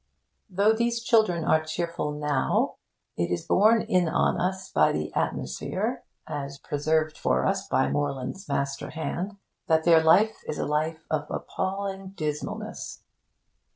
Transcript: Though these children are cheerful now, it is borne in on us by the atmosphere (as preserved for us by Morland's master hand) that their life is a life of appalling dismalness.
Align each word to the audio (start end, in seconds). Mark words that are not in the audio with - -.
Though 0.49 0.73
these 0.73 1.03
children 1.03 1.45
are 1.45 1.63
cheerful 1.63 2.11
now, 2.11 2.77
it 3.17 3.29
is 3.29 3.45
borne 3.45 3.83
in 3.83 4.09
on 4.09 4.41
us 4.41 4.67
by 4.67 4.91
the 4.91 5.13
atmosphere 5.13 6.03
(as 6.25 6.57
preserved 6.57 7.15
for 7.15 7.45
us 7.45 7.67
by 7.67 7.87
Morland's 7.87 8.49
master 8.49 8.89
hand) 8.89 9.37
that 9.67 9.83
their 9.83 10.03
life 10.03 10.37
is 10.47 10.57
a 10.57 10.65
life 10.65 11.05
of 11.11 11.27
appalling 11.29 12.13
dismalness. 12.15 13.03